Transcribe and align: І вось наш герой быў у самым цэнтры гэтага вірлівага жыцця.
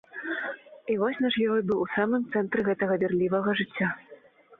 І 0.93 0.95
вось 1.01 1.19
наш 1.25 1.33
герой 1.41 1.61
быў 1.71 1.79
у 1.83 1.87
самым 1.97 2.23
цэнтры 2.37 2.65
гэтага 2.71 2.97
вірлівага 3.05 3.55
жыцця. 3.61 3.91